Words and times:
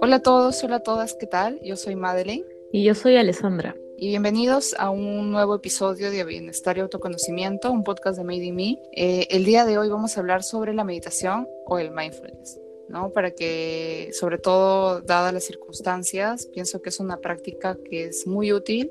Hola 0.00 0.16
a 0.16 0.22
todos, 0.22 0.62
hola 0.64 0.76
a 0.76 0.80
todas, 0.80 1.14
¿qué 1.14 1.26
tal? 1.26 1.60
Yo 1.62 1.76
soy 1.76 1.94
Madeleine. 1.94 2.44
Y 2.72 2.84
yo 2.84 2.94
soy 2.94 3.16
Alessandra. 3.16 3.76
Y 3.96 4.08
bienvenidos 4.08 4.74
a 4.78 4.90
un 4.90 5.30
nuevo 5.30 5.54
episodio 5.54 6.10
de 6.10 6.24
Bienestar 6.24 6.76
y 6.76 6.80
Autoconocimiento, 6.80 7.70
un 7.70 7.84
podcast 7.84 8.18
de 8.18 8.24
Made 8.24 8.44
in 8.44 8.54
Me. 8.56 8.78
Eh, 8.92 9.26
el 9.30 9.44
día 9.44 9.64
de 9.64 9.78
hoy 9.78 9.88
vamos 9.88 10.16
a 10.16 10.20
hablar 10.20 10.42
sobre 10.42 10.74
la 10.74 10.84
meditación 10.84 11.46
o 11.66 11.78
el 11.78 11.90
mindfulness, 11.90 12.60
¿no? 12.88 13.12
Para 13.12 13.30
que, 13.30 14.10
sobre 14.12 14.38
todo, 14.38 15.00
dadas 15.00 15.32
las 15.32 15.44
circunstancias, 15.44 16.46
pienso 16.46 16.82
que 16.82 16.88
es 16.88 17.00
una 17.00 17.18
práctica 17.18 17.76
que 17.88 18.06
es 18.06 18.26
muy 18.26 18.52
útil 18.52 18.90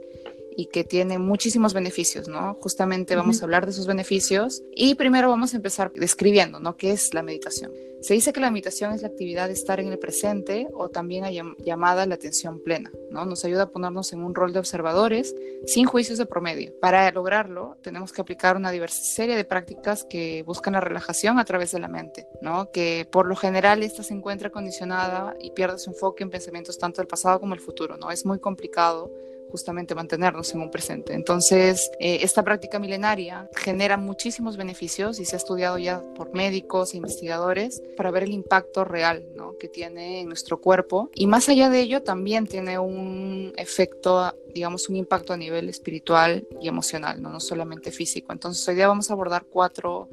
y 0.58 0.66
que 0.66 0.84
tiene 0.84 1.20
muchísimos 1.20 1.76
beneficios, 1.76 2.28
¿no? 2.28 2.58
Justamente 2.60 3.16
vamos 3.16 3.42
a 3.42 3.46
hablar 3.46 3.68
de 3.68 3.72
sus 3.72 3.86
beneficios 3.86 4.64
y 4.76 4.96
primero 4.96 5.30
vamos 5.30 5.54
a 5.54 5.58
empezar 5.58 5.94
describiendo, 5.94 6.60
¿no? 6.60 6.76
¿Qué 6.76 6.92
es 6.92 7.14
la 7.14 7.22
meditación? 7.22 7.72
Se 8.02 8.16
dice 8.16 8.34
que 8.34 8.40
la 8.40 8.50
meditación 8.50 8.92
es 8.92 9.04
la 9.04 9.08
actividad 9.08 9.48
de 9.48 9.54
estar 9.54 9.80
en 9.80 9.88
el 9.88 10.00
presente 10.00 10.68
o 10.74 10.90
también 10.90 11.26
llamada 11.60 12.08
la 12.08 12.16
atención 12.16 12.60
plena, 12.64 12.92
¿no? 13.12 13.26
Nos 13.26 13.46
ayuda 13.46 13.64
a 13.64 13.70
ponernos 13.70 14.14
en 14.14 14.24
un 14.24 14.34
rol 14.34 14.52
de 14.52 14.60
observadores 14.60 15.36
sin 15.68 15.86
juicios 15.86 16.18
de 16.18 16.26
promedio. 16.26 16.74
Para 16.80 17.12
lograrlo, 17.12 17.78
tenemos 17.84 18.12
que 18.12 18.22
aplicar 18.22 18.56
una 18.56 18.72
diversa 18.72 19.04
serie 19.04 19.36
de 19.36 19.46
prácticas 19.46 20.06
que 20.10 20.42
buscan 20.42 20.74
la 20.74 20.82
relajación 20.82 21.38
a 21.38 21.46
través 21.46 21.72
de 21.72 21.80
la 21.80 21.88
mente, 21.88 22.28
¿no? 22.42 22.72
Que 22.72 23.08
por 23.12 23.28
lo 23.28 23.36
general 23.36 23.84
esta 23.84 24.02
se 24.02 24.16
encuentra 24.16 24.50
condicionada 24.50 25.36
y 25.40 25.52
pierde 25.52 25.78
su 25.78 25.92
enfoque 25.92 26.24
en 26.24 26.32
pensamientos 26.32 26.80
tanto 26.80 27.02
del 27.02 27.08
pasado 27.08 27.40
como 27.40 27.54
del 27.54 27.64
futuro, 27.64 27.98
¿no? 27.98 28.10
Es 28.10 28.26
muy 28.26 28.40
complicado 28.40 29.12
justamente 29.52 29.96
mantenernos 29.96 30.54
en 30.54 30.62
un 30.62 30.72
presente. 30.72 31.14
Entonces, 31.14 31.92
eh, 32.00 32.20
esta 32.22 32.44
práctica 32.44 32.80
milenaria 32.80 33.50
genera 33.56 33.98
muchísimos 33.98 34.58
beneficios 34.58 35.20
y 35.20 35.26
se 35.26 35.36
ha 35.36 35.38
estudiado 35.38 35.78
ya 35.78 36.02
por 36.16 36.34
médicos 36.34 36.94
e 36.94 36.98
investigadores 36.98 37.82
para 37.96 38.12
ver 38.12 38.24
el 38.24 38.32
impacto 38.32 38.84
real 38.84 39.26
¿no? 39.36 39.58
que 39.58 39.68
tiene 39.68 40.22
en 40.22 40.28
nuestro 40.28 40.60
cuerpo. 40.60 41.10
Y 41.16 41.28
más 41.28 41.50
allá 41.50 41.70
de 41.70 41.82
ello, 41.82 42.04
también 42.04 42.48
tiene 42.48 42.80
un 42.80 43.54
efecto, 43.58 44.34
digamos, 44.54 44.90
un 44.90 44.96
impacto 44.96 45.34
a 45.34 45.38
nivel 45.38 45.70
espiritual 45.70 46.48
y 46.62 46.68
emocional, 46.68 47.22
no, 47.22 47.30
no 47.30 47.40
solamente 47.40 47.92
físico. 47.92 48.34
Entonces, 48.34 48.68
hoy 48.68 48.76
día 48.76 48.88
vamos 48.88 49.10
a 49.10 49.14
abordar 49.14 49.46
cuatro 49.46 50.10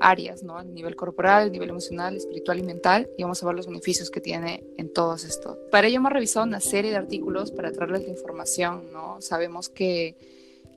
áreas, 0.00 0.42
¿no? 0.42 0.58
A 0.58 0.64
nivel 0.64 0.96
corporal, 0.96 1.48
a 1.48 1.50
nivel 1.50 1.70
emocional, 1.70 2.16
espiritual 2.16 2.58
y 2.58 2.62
mental, 2.62 3.08
y 3.16 3.22
vamos 3.22 3.42
a 3.42 3.46
ver 3.46 3.54
los 3.54 3.66
beneficios 3.66 4.10
que 4.10 4.20
tiene 4.20 4.64
en 4.76 4.92
todos 4.92 5.24
esto. 5.24 5.58
Para 5.70 5.86
ello 5.86 5.96
hemos 5.96 6.12
revisado 6.12 6.46
una 6.46 6.60
serie 6.60 6.90
de 6.90 6.96
artículos 6.96 7.50
para 7.50 7.72
traerles 7.72 8.02
la 8.02 8.10
información, 8.10 8.92
¿no? 8.92 9.20
Sabemos 9.20 9.68
que, 9.68 10.16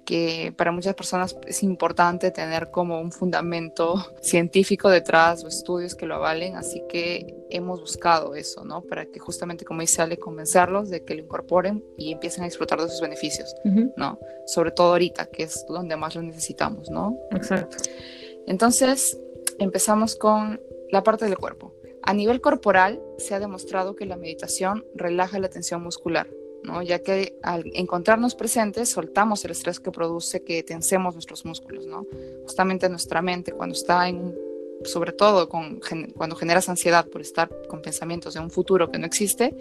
que 0.06 0.54
para 0.56 0.72
muchas 0.72 0.96
personas 0.96 1.38
es 1.46 1.64
importante 1.64 2.32
tener 2.32 2.72
como 2.72 3.02
un 3.02 3.12
fundamento 3.12 3.96
científico 4.22 4.90
detrás 4.90 5.44
o 5.44 5.48
estudios 5.48 5.96
que 5.96 6.06
lo 6.06 6.16
avalen, 6.16 6.56
así 6.56 6.84
que 6.88 7.36
hemos 7.50 7.82
buscado 7.82 8.36
eso, 8.36 8.64
¿no? 8.64 8.82
Para 8.82 9.06
que 9.06 9.20
justamente, 9.20 9.66
como 9.66 9.82
dice 9.82 10.02
Ale, 10.02 10.18
convencerlos 10.18 10.90
de 10.90 11.04
que 11.04 11.16
lo 11.16 11.24
incorporen 11.24 11.84
y 11.98 12.12
empiecen 12.12 12.44
a 12.44 12.48
disfrutar 12.48 12.82
de 12.82 12.90
sus 12.90 13.02
beneficios, 13.02 13.54
¿no? 13.96 14.20
Sobre 14.46 14.72
todo 14.72 14.92
ahorita, 14.92 15.28
que 15.28 15.44
es 15.44 15.66
donde 15.68 15.96
más 15.98 16.16
lo 16.16 16.22
necesitamos, 16.22 16.90
¿no? 16.90 17.18
Exacto. 17.32 17.78
Entonces, 18.48 19.20
empezamos 19.60 20.16
con 20.16 20.60
la 20.92 21.04
parte 21.04 21.26
del 21.26 21.38
cuerpo. 21.38 21.74
A 22.02 22.14
nivel 22.14 22.40
corporal, 22.42 23.02
se 23.18 23.36
ha 23.36 23.40
demostrado 23.40 23.96
que 23.96 24.06
la 24.06 24.16
meditación 24.16 24.86
relaja 24.96 25.40
la 25.40 25.50
tensión 25.50 25.84
muscular, 25.84 26.30
¿no? 26.64 26.82
ya 26.82 27.00
que 27.00 27.38
al 27.44 27.70
encontrarnos 27.76 28.36
presentes 28.36 28.90
soltamos 28.90 29.44
el 29.44 29.52
estrés 29.52 29.80
que 29.82 29.92
produce 29.92 30.44
que 30.44 30.64
tensemos 30.64 31.14
nuestros 31.14 31.46
músculos. 31.46 31.86
¿no? 31.86 32.08
Justamente 32.44 32.88
nuestra 32.88 33.22
mente, 33.22 33.52
cuando 33.52 33.76
está 33.76 34.08
en 34.08 34.34
sobre 34.84 35.12
todo 35.12 35.50
cuando 35.50 36.36
generas 36.36 36.70
ansiedad 36.70 37.08
por 37.08 37.22
estar 37.22 37.50
con 37.68 37.82
pensamientos 37.82 38.36
de 38.36 38.40
un 38.40 38.52
futuro 38.52 38.92
que 38.92 39.00
no 39.00 39.08
existe, 39.08 39.56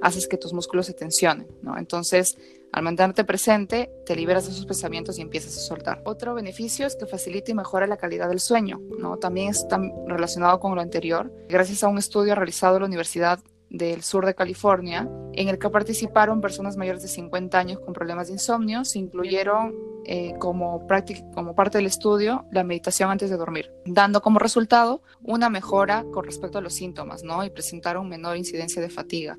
haces 0.00 0.26
que 0.26 0.38
tus 0.38 0.52
músculos 0.52 0.86
se 0.86 0.94
tensionen. 0.94 1.46
¿no? 1.60 1.76
Entonces, 1.78 2.36
al 2.72 2.82
mantenerte 2.82 3.24
presente, 3.24 3.90
te 4.06 4.16
liberas 4.16 4.46
de 4.46 4.52
esos 4.52 4.64
pensamientos 4.64 5.18
y 5.18 5.22
empiezas 5.22 5.56
a 5.58 5.60
soltar. 5.60 6.00
Otro 6.04 6.34
beneficio 6.34 6.86
es 6.86 6.96
que 6.96 7.06
facilita 7.06 7.50
y 7.50 7.54
mejora 7.54 7.86
la 7.86 7.98
calidad 7.98 8.30
del 8.30 8.40
sueño, 8.40 8.80
¿no? 8.98 9.18
También 9.18 9.50
está 9.50 9.78
relacionado 10.06 10.58
con 10.58 10.74
lo 10.74 10.80
anterior. 10.80 11.30
Gracias 11.50 11.84
a 11.84 11.88
un 11.88 11.98
estudio 11.98 12.34
realizado 12.34 12.76
en 12.76 12.82
la 12.82 12.86
Universidad 12.86 13.40
del 13.68 14.02
Sur 14.02 14.26
de 14.26 14.34
California, 14.34 15.08
en 15.34 15.48
el 15.48 15.58
que 15.58 15.70
participaron 15.70 16.40
personas 16.40 16.76
mayores 16.76 17.02
de 17.02 17.08
50 17.08 17.58
años 17.58 17.80
con 17.80 17.94
problemas 17.94 18.28
de 18.28 18.34
insomnio, 18.34 18.84
se 18.84 18.98
incluyeron 18.98 19.74
eh, 20.04 20.34
como, 20.38 20.86
como 21.34 21.54
parte 21.54 21.78
del 21.78 21.86
estudio 21.86 22.44
la 22.52 22.64
meditación 22.64 23.10
antes 23.10 23.30
de 23.30 23.36
dormir, 23.36 23.70
dando 23.86 24.20
como 24.20 24.38
resultado 24.38 25.02
una 25.22 25.48
mejora 25.48 26.04
con 26.12 26.24
respecto 26.24 26.58
a 26.58 26.60
los 26.60 26.74
síntomas, 26.74 27.22
¿no? 27.22 27.44
Y 27.44 27.50
presentaron 27.50 28.08
menor 28.08 28.36
incidencia 28.36 28.82
de 28.82 28.90
fatiga. 28.90 29.38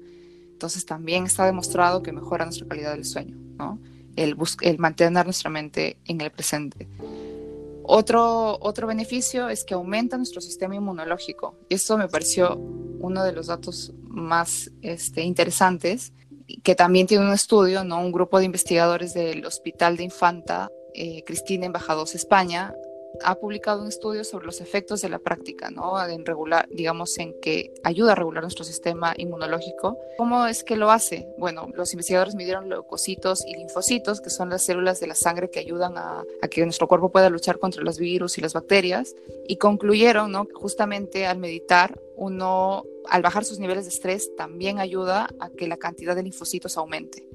Entonces 0.64 0.86
también 0.86 1.26
está 1.26 1.46
demostrado 1.46 2.02
que 2.02 2.14
mejora 2.14 2.46
nuestra 2.46 2.66
calidad 2.66 2.94
del 2.94 3.04
sueño, 3.04 3.38
el 4.16 4.80
mantener 4.80 5.26
nuestra 5.26 5.50
mente 5.50 5.98
en 6.06 6.22
el 6.22 6.32
presente. 6.32 6.88
Otro, 7.84 8.58
otro 8.62 8.88
beneficio 8.88 9.50
es 9.50 9.66
que 9.66 9.74
aumenta 9.74 10.16
nuestro 10.16 10.40
sistema 10.40 10.74
inmunológico. 10.74 11.58
Y 11.68 11.74
esto 11.74 11.98
me 11.98 12.08
pareció 12.08 12.56
uno 12.56 13.26
de 13.26 13.34
los 13.34 13.48
datos 13.48 13.92
más 14.04 14.72
este, 14.82 15.24
interesantes, 15.24 16.14
que 16.64 16.76
también 16.76 17.08
tiene 17.08 17.26
un 17.26 17.34
estudio, 17.34 17.84
¿no? 17.84 18.00
un 18.00 18.14
grupo 18.14 18.40
de 18.40 18.46
investigadores 18.46 19.14
del 19.14 19.46
Hospital 19.46 19.98
de 19.98 20.04
Infanta 20.06 20.70
eh, 20.94 21.26
Cristina 21.26 21.66
Embajados 21.66 22.16
España 22.16 22.74
ha 23.24 23.36
publicado 23.36 23.82
un 23.82 23.88
estudio 23.88 24.24
sobre 24.24 24.46
los 24.46 24.62
efectos 24.62 25.02
de 25.02 25.10
la 25.10 25.20
práctica, 25.20 25.70
¿no? 25.70 26.04
En 26.06 26.26
regular, 26.26 26.68
digamos, 26.72 27.18
en 27.18 27.40
que 27.40 27.74
ayuda 27.84 28.14
a 28.14 28.16
regular 28.16 28.44
nuestro 28.44 28.66
sistema 28.66 29.14
inmunológico. 29.18 29.98
¿Cómo 30.18 30.46
es 30.48 30.64
que 30.64 30.76
lo 30.76 30.92
hace? 30.92 31.28
Bueno, 31.38 31.70
los 31.76 31.94
investigadores 31.94 32.36
midieron 32.36 32.70
leucocitos 32.70 33.46
y 33.46 33.56
linfocitos, 33.56 34.22
que 34.22 34.30
son 34.30 34.50
las 34.50 34.64
células 34.64 35.00
de 35.00 35.08
la 35.08 35.16
sangre 35.16 35.50
que 35.50 35.60
ayudan 35.60 35.98
a, 35.98 36.24
que 36.50 36.64
nuestro 36.64 36.88
cuerpo 36.88 37.12
pueda 37.12 37.30
luchar 37.30 37.60
contra 37.60 37.84
los 37.84 37.98
virus 37.98 38.38
y 38.38 38.42
las 38.42 38.54
bacterias, 38.54 39.16
y 39.48 39.58
concluyeron, 39.58 40.32
¿no? 40.32 40.48
Justamente 40.54 41.26
al 41.26 41.38
meditar, 41.38 42.00
uno, 42.16 42.84
al 43.08 43.22
bajar 43.22 43.46
sus 43.46 43.60
niveles 43.60 43.86
de 43.86 43.90
estrés, 43.90 44.36
también 44.36 44.80
ayuda 44.80 45.30
a 45.40 45.50
que 45.50 45.68
la 45.68 45.78
cantidad 45.78 46.16
de 46.16 46.24
linfocitos 46.24 46.78
aumente. 46.78 47.28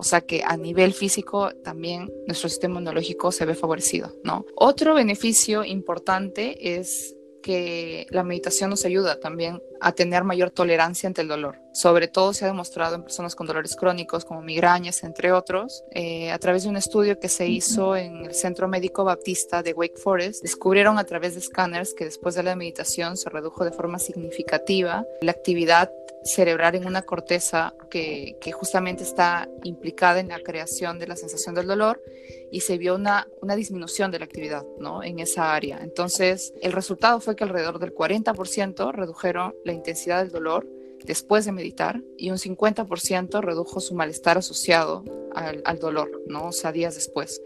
O 0.00 0.02
sea 0.02 0.22
que 0.22 0.42
a 0.42 0.56
nivel 0.56 0.94
físico 0.94 1.50
también 1.62 2.10
nuestro 2.26 2.48
sistema 2.48 2.72
inmunológico 2.72 3.30
se 3.32 3.44
ve 3.44 3.54
favorecido, 3.54 4.14
¿no? 4.24 4.46
Otro 4.56 4.94
beneficio 4.94 5.62
importante 5.62 6.74
es 6.74 7.14
que 7.42 8.06
la 8.08 8.24
meditación 8.24 8.70
nos 8.70 8.86
ayuda 8.86 9.20
también 9.20 9.60
a 9.78 9.92
tener 9.92 10.24
mayor 10.24 10.50
tolerancia 10.52 11.06
ante 11.06 11.20
el 11.20 11.28
dolor. 11.28 11.58
Sobre 11.72 12.08
todo 12.08 12.32
se 12.32 12.44
ha 12.44 12.48
demostrado 12.48 12.94
en 12.94 13.02
personas 13.02 13.34
con 13.34 13.46
dolores 13.46 13.76
crónicos 13.76 14.24
como 14.24 14.42
migrañas, 14.42 15.04
entre 15.04 15.32
otros. 15.32 15.84
Eh, 15.92 16.30
a 16.30 16.38
través 16.38 16.64
de 16.64 16.68
un 16.68 16.76
estudio 16.76 17.18
que 17.18 17.28
se 17.28 17.46
hizo 17.46 17.96
en 17.96 18.26
el 18.26 18.34
Centro 18.34 18.68
Médico 18.68 19.04
Baptista 19.04 19.62
de 19.62 19.72
Wake 19.72 19.96
Forest, 19.96 20.42
descubrieron 20.42 20.98
a 20.98 21.04
través 21.04 21.34
de 21.34 21.40
escáneres 21.40 21.94
que 21.94 22.04
después 22.04 22.34
de 22.34 22.42
la 22.42 22.56
meditación 22.56 23.16
se 23.16 23.30
redujo 23.30 23.64
de 23.64 23.72
forma 23.72 23.98
significativa 23.98 25.04
la 25.22 25.32
actividad 25.32 25.90
cerebral 26.22 26.74
en 26.74 26.86
una 26.86 27.02
corteza 27.02 27.74
que, 27.90 28.36
que, 28.40 28.52
justamente 28.52 29.04
está 29.04 29.48
implicada 29.62 30.20
en 30.20 30.28
la 30.28 30.40
creación 30.40 30.98
de 30.98 31.06
la 31.06 31.16
sensación 31.16 31.54
del 31.54 31.66
dolor 31.66 32.02
y 32.50 32.60
se 32.60 32.78
vio 32.78 32.94
una, 32.94 33.26
una 33.40 33.56
disminución 33.56 34.10
de 34.10 34.18
la 34.18 34.26
actividad 34.26 34.64
¿no? 34.78 35.02
en 35.02 35.18
esa 35.18 35.54
área. 35.54 35.80
Entonces, 35.82 36.52
el 36.60 36.72
resultado 36.72 37.20
fue 37.20 37.36
que 37.36 37.44
alrededor 37.44 37.78
del 37.78 37.94
40% 37.94 38.92
redujeron 38.92 39.54
la 39.64 39.72
intensidad 39.72 40.22
del 40.22 40.30
dolor 40.30 40.66
después 41.04 41.44
de 41.44 41.52
meditar 41.52 42.02
y 42.16 42.30
un 42.30 42.38
50% 42.38 43.40
redujo 43.40 43.80
su 43.80 43.94
malestar 43.94 44.38
asociado 44.38 45.04
al, 45.34 45.78
dolor, 45.78 46.22
¿no? 46.26 46.48
O 46.48 46.52
sea, 46.52 46.72
días 46.72 46.94
después 46.94 47.40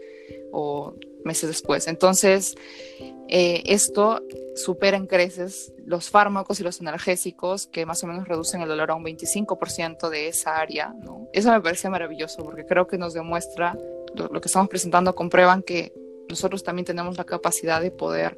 o 0.51 0.93
meses 1.23 1.49
después. 1.49 1.87
Entonces, 1.87 2.55
eh, 3.27 3.63
esto 3.65 4.21
supera 4.55 4.97
en 4.97 5.07
creces 5.07 5.73
los 5.85 6.09
fármacos 6.09 6.59
y 6.59 6.63
los 6.63 6.79
analgésicos 6.81 7.67
que 7.67 7.85
más 7.85 8.03
o 8.03 8.07
menos 8.07 8.27
reducen 8.27 8.61
el 8.61 8.67
dolor 8.67 8.91
a 8.91 8.95
un 8.95 9.03
25% 9.03 10.09
de 10.09 10.27
esa 10.27 10.57
área. 10.57 10.93
Eso 11.33 11.51
me 11.51 11.61
parece 11.61 11.89
maravilloso 11.89 12.43
porque 12.43 12.65
creo 12.65 12.87
que 12.87 12.97
nos 12.97 13.13
demuestra, 13.13 13.77
lo, 14.15 14.27
lo 14.27 14.41
que 14.41 14.47
estamos 14.47 14.69
presentando 14.69 15.15
comprueban 15.15 15.61
que 15.63 15.93
nosotros 16.29 16.63
también 16.63 16.85
tenemos 16.85 17.17
la 17.17 17.23
capacidad 17.23 17.81
de 17.81 17.91
poder 17.91 18.37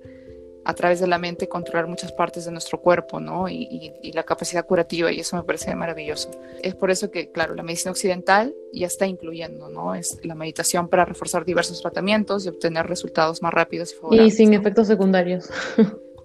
a 0.68 0.74
través 0.74 1.00
de 1.00 1.08
la 1.08 1.18
mente 1.18 1.48
controlar 1.48 1.88
muchas 1.88 2.12
partes 2.12 2.44
de 2.44 2.52
nuestro 2.52 2.82
cuerpo, 2.82 3.22
¿no? 3.22 3.48
Y, 3.48 3.94
la 4.14 4.24
capacidad 4.24 4.66
curativa, 4.66 5.10
y 5.14 5.22
eso 5.22 5.38
me 5.38 5.44
parece 5.44 5.74
maravilloso. 5.76 6.30
Es 6.62 6.76
por 6.76 6.92
eso 6.92 7.10
que, 7.10 7.32
claro, 7.32 7.56
la 7.56 7.64
medicina 7.64 7.92
occidental 7.92 8.54
ya 8.74 8.88
está 8.88 9.08
incluyendo, 9.08 9.70
¿no? 9.70 9.96
Es 9.96 10.20
la 10.24 10.36
meditación 10.36 10.90
para 10.90 11.06
reforzar 11.06 11.46
diversos 11.46 11.82
tratamientos 11.82 12.46
y 12.46 12.50
obtener 12.50 12.86
resultados 12.86 13.42
más 13.42 13.54
rápidos 13.54 13.94
y 13.94 13.96
favorables. 13.96 14.34
Y 14.34 14.36
sin 14.36 14.54
efectos 14.54 14.88
secundarios. 14.88 15.50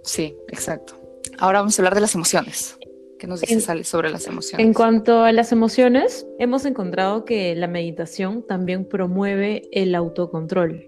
sí, 0.03 0.37
exacto. 0.49 0.95
Ahora 1.39 1.61
vamos 1.61 1.79
a 1.79 1.83
hablar 1.83 1.95
de 1.95 2.01
las 2.01 2.15
emociones. 2.17 2.77
¿Qué 3.21 3.29
nos 3.29 3.43
dice 3.43 3.61
Sale 3.61 3.85
sobre 3.85 4.11
las 4.11 4.27
emociones? 4.27 4.67
En 4.67 4.75
cuanto 4.75 5.23
a 5.23 5.31
las 5.31 5.53
emociones, 5.53 6.27
hemos 6.41 6.65
encontrado 6.65 7.25
que 7.25 7.55
la 7.55 7.69
meditación 7.69 8.45
también 8.45 8.87
promueve 8.87 9.69
el 9.71 9.95
autocontrol. 9.95 10.87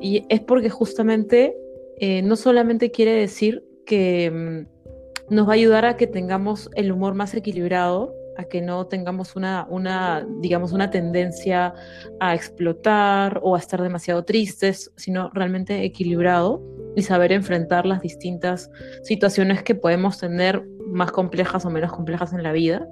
Y 0.00 0.24
es 0.30 0.40
porque 0.40 0.70
justamente 0.70 1.54
eh, 1.98 2.22
no 2.22 2.36
solamente 2.36 2.90
quiere 2.90 3.12
decir 3.12 3.64
que 3.86 4.30
mm, 4.30 5.34
nos 5.34 5.48
va 5.48 5.52
a 5.52 5.54
ayudar 5.54 5.84
a 5.84 5.96
que 5.96 6.06
tengamos 6.06 6.70
el 6.74 6.92
humor 6.92 7.14
más 7.14 7.34
equilibrado, 7.34 8.14
a 8.36 8.44
que 8.44 8.60
no 8.60 8.86
tengamos 8.86 9.36
una, 9.36 9.66
una, 9.70 10.26
digamos, 10.40 10.72
una 10.72 10.90
tendencia 10.90 11.72
a 12.20 12.34
explotar 12.34 13.40
o 13.42 13.54
a 13.54 13.58
estar 13.58 13.80
demasiado 13.80 14.24
tristes, 14.24 14.92
sino 14.96 15.30
realmente 15.32 15.84
equilibrado 15.84 16.62
y 16.96 17.02
saber 17.02 17.32
enfrentar 17.32 17.86
las 17.86 18.00
distintas 18.00 18.70
situaciones 19.02 19.62
que 19.62 19.74
podemos 19.74 20.18
tener 20.18 20.64
más 20.86 21.12
complejas 21.12 21.64
o 21.64 21.70
menos 21.70 21.92
complejas 21.92 22.32
en 22.32 22.42
la 22.42 22.52
vida, 22.52 22.86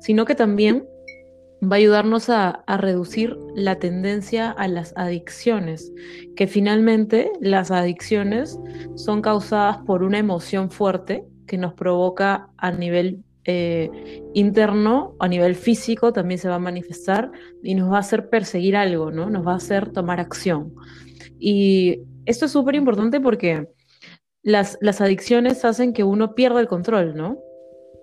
sino 0.00 0.24
que 0.24 0.34
también 0.34 0.86
va 1.62 1.76
a 1.76 1.78
ayudarnos 1.78 2.28
a, 2.28 2.64
reducir 2.66 3.36
la 3.54 3.78
tendencia 3.78 4.50
a 4.50 4.66
las 4.66 4.92
adicciones, 4.96 5.92
que 6.34 6.46
finalmente 6.46 7.30
las 7.40 7.70
adicciones 7.70 8.58
son 8.96 9.22
causadas 9.22 9.78
por 9.78 10.02
una 10.02 10.18
emoción 10.18 10.70
fuerte 10.70 11.24
que 11.46 11.58
nos 11.58 11.74
provoca 11.74 12.48
a 12.56 12.72
nivel 12.72 13.22
eh, 13.44 14.22
interno, 14.34 15.14
a 15.20 15.28
nivel 15.28 15.54
físico 15.54 16.12
también 16.12 16.38
se 16.38 16.48
va 16.48 16.56
a 16.56 16.60
manifestar 16.60 17.30
y 17.62 17.74
nos 17.74 17.90
va 17.90 17.96
a 17.96 18.00
hacer 18.00 18.28
perseguir 18.28 18.76
algo, 18.76 19.10
¿no? 19.10 19.30
Nos 19.30 19.46
va 19.46 19.52
a 19.52 19.56
hacer 19.56 19.90
tomar 19.90 20.20
acción. 20.20 20.74
Y 21.38 22.00
esto 22.24 22.46
es 22.46 22.52
súper 22.52 22.74
importante 22.74 23.20
porque 23.20 23.68
las, 24.42 24.78
las 24.80 25.00
adicciones 25.00 25.64
hacen 25.64 25.92
que 25.92 26.04
uno 26.04 26.34
pierda 26.34 26.60
el 26.60 26.68
control, 26.68 27.16
¿no? 27.16 27.38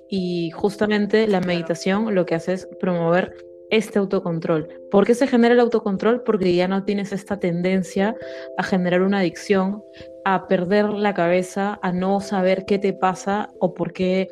Y 0.09 0.51
justamente 0.51 1.27
la 1.27 1.39
meditación 1.39 2.15
lo 2.15 2.25
que 2.25 2.35
hace 2.35 2.53
es 2.53 2.67
promover 2.79 3.48
este 3.69 3.99
autocontrol. 3.99 4.67
¿Por 4.91 5.05
qué 5.05 5.15
se 5.15 5.27
genera 5.27 5.53
el 5.53 5.59
autocontrol? 5.59 6.23
Porque 6.23 6.53
ya 6.55 6.67
no 6.67 6.83
tienes 6.83 7.11
esta 7.11 7.39
tendencia 7.39 8.15
a 8.57 8.63
generar 8.63 9.01
una 9.01 9.19
adicción, 9.19 9.83
a 10.25 10.47
perder 10.47 10.89
la 10.89 11.13
cabeza, 11.13 11.79
a 11.81 11.91
no 11.91 12.19
saber 12.21 12.65
qué 12.65 12.79
te 12.79 12.93
pasa 12.93 13.49
o 13.59 13.73
por 13.73 13.93
qué, 13.93 14.27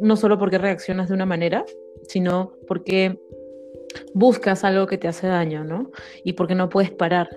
no 0.00 0.16
solo 0.16 0.38
porque 0.38 0.58
reaccionas 0.58 1.08
de 1.08 1.14
una 1.14 1.26
manera, 1.26 1.64
sino 2.08 2.52
porque 2.66 3.18
buscas 4.14 4.64
algo 4.64 4.86
que 4.86 4.98
te 4.98 5.08
hace 5.08 5.26
daño, 5.26 5.64
¿no? 5.64 5.90
Y 6.24 6.34
porque 6.34 6.54
no 6.54 6.68
puedes 6.68 6.90
parar. 6.90 7.28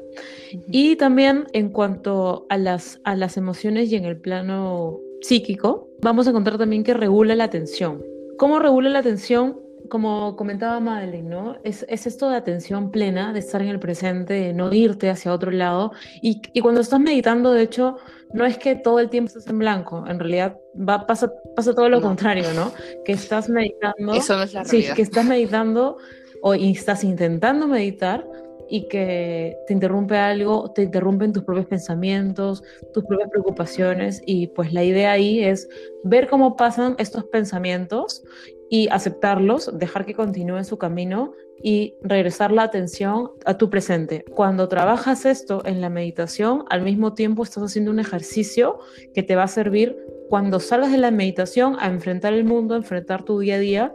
Y 0.68 0.96
también 0.96 1.46
en 1.54 1.70
cuanto 1.70 2.46
a 2.50 2.58
las, 2.58 3.00
a 3.04 3.16
las 3.16 3.38
emociones 3.38 3.92
y 3.92 3.96
en 3.96 4.06
el 4.06 4.18
plano 4.18 5.00
psíquico, 5.22 5.90
vamos 6.02 6.28
a 6.28 6.30
encontrar 6.32 6.58
también 6.58 6.84
que 6.84 6.94
regula 6.94 7.36
la 7.36 7.46
atención. 7.46 8.04
¿Cómo 8.38 8.60
regula 8.60 8.90
la 8.90 9.00
atención? 9.00 9.65
Como 9.90 10.36
comentaba 10.36 10.80
Madeline, 10.80 11.30
¿no? 11.30 11.58
Es, 11.64 11.86
esto 11.88 12.30
de 12.30 12.38
atención 12.38 12.92
plena, 12.92 13.34
de 13.34 13.40
estar 13.40 13.62
en 13.62 13.70
el 13.70 13.80
presente, 13.80 14.34
de 14.34 14.54
no 14.54 14.74
irte 14.74 15.10
hacia 15.10 15.34
otro 15.34 15.52
lado. 15.52 15.92
Y, 16.22 16.42
cuando 16.62 16.82
estás 16.82 17.00
meditando, 17.00 17.52
de 17.52 17.64
hecho, 17.64 17.98
no 18.34 18.46
es 18.46 18.58
que 18.58 18.76
todo 18.76 19.00
el 19.00 19.10
tiempo 19.10 19.28
estés 19.28 19.48
en 19.48 19.60
blanco, 19.60 20.06
en 20.08 20.20
realidad 20.20 20.58
va, 20.78 21.06
pasa, 21.06 21.32
pasa 21.56 21.74
todo 21.74 21.90
lo 21.90 22.02
contrario, 22.02 22.46
¿no? 22.56 22.72
Que 23.04 23.14
estás 23.14 23.50
meditando. 23.50 24.14
Eso 24.14 24.36
no 24.36 24.44
es 24.44 24.54
la 24.54 24.64
realidad. 24.64 24.90
Sí, 24.90 24.96
que 24.96 25.02
estás 25.02 25.26
meditando 25.26 25.98
o 26.42 26.54
estás 26.54 27.04
intentando 27.04 27.68
meditar 27.68 28.26
y 28.70 28.88
que 28.88 29.58
te 29.68 29.74
interrumpe 29.74 30.18
algo, 30.18 30.72
te 30.72 30.84
interrumpen 30.84 31.34
tus 31.34 31.44
propios 31.44 31.68
pensamientos, 31.68 32.64
tus 32.94 33.04
propias 33.06 33.30
preocupaciones 33.30 34.22
y 34.26 34.48
pues 34.48 34.74
la 34.74 34.84
idea 34.84 35.12
ahí 35.12 35.44
es 35.44 35.68
ver 36.04 36.28
cómo 36.28 36.56
pasan 36.56 36.96
estos 36.98 37.26
pensamientos 37.26 38.24
y 38.70 38.88
aceptarlos, 38.90 39.78
dejar 39.78 40.06
que 40.06 40.14
continúen 40.14 40.66
su 40.66 40.78
camino 40.78 41.34
y 41.62 41.96
regresar 42.02 42.52
la 42.52 42.64
atención 42.64 43.32
a 43.46 43.58
tu 43.58 43.70
presente. 43.70 44.26
Cuando 44.36 44.68
trabajas 44.68 45.26
esto 45.26 45.62
en 45.66 45.82
la 45.82 45.90
meditación, 45.90 46.66
al 46.70 46.82
mismo 46.82 47.14
tiempo 47.14 47.44
estás 47.44 47.64
haciendo 47.64 47.92
un 47.92 48.00
ejercicio 48.00 48.80
que 49.14 49.24
te 49.24 49.36
va 49.36 49.44
a 49.44 49.48
servir 49.48 49.98
cuando 50.30 50.60
salgas 50.60 50.92
de 50.92 50.98
la 50.98 51.12
meditación 51.12 51.78
a 51.80 51.88
enfrentar 51.88 52.34
el 52.34 52.44
mundo, 52.44 52.74
a 52.74 52.78
enfrentar 52.78 53.24
tu 53.24 53.40
día 53.40 53.56
a 53.56 53.60
día 53.60 53.94